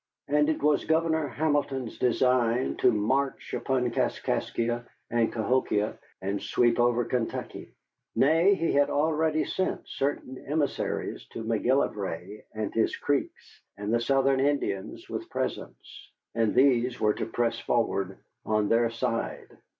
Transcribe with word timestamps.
And 0.27 0.49
it 0.49 0.63
was 0.63 0.85
Governor 0.85 1.27
Hamilton's 1.27 1.99
design 1.99 2.75
to 2.77 2.91
march 2.91 3.53
upon 3.53 3.91
Kaskaskia 3.91 4.83
and 5.11 5.31
Cahokia 5.31 5.99
and 6.23 6.41
sweep 6.41 6.79
over 6.79 7.05
Kentucky; 7.05 7.75
nay, 8.15 8.55
he 8.55 8.71
had 8.71 8.89
already 8.89 9.45
sent 9.45 9.87
certain 9.87 10.39
emissaries 10.47 11.27
to 11.33 11.43
McGillivray 11.43 12.41
and 12.55 12.73
his 12.73 12.95
Creeks 12.95 13.61
and 13.77 13.93
the 13.93 14.01
Southern 14.01 14.39
Indians 14.39 15.07
with 15.07 15.29
presents, 15.29 16.09
and 16.33 16.55
these 16.55 16.99
were 16.99 17.13
to 17.13 17.27
press 17.27 17.59
forward 17.59 18.17
on 18.43 18.69
their 18.69 18.89
side. 18.89 19.55